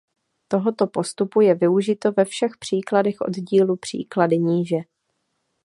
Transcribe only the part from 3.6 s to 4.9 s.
Příklady níže.